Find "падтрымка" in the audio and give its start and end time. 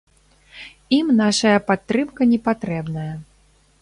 1.69-2.21